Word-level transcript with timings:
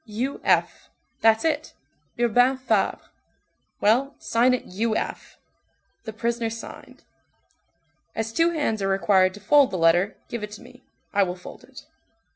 "U. 0.07 0.41
F. 0.43 0.89
That's 1.19 1.45
it. 1.45 1.75
Urbain 2.19 2.57
Fabre. 2.57 2.97
Well, 3.79 4.15
sign 4.17 4.55
it 4.55 4.65
U. 4.65 4.95
F." 4.95 5.37
The 6.05 6.11
prisoner 6.13 6.49
signed. 6.49 7.03
"As 8.15 8.33
two 8.33 8.49
hands 8.49 8.81
are 8.81 8.87
required 8.87 9.35
to 9.35 9.39
fold 9.39 9.69
the 9.69 9.77
letter, 9.77 10.17
give 10.27 10.41
it 10.41 10.49
to 10.53 10.61
me, 10.63 10.81
I 11.13 11.21
will 11.21 11.35
fold 11.35 11.63
it." 11.65 11.85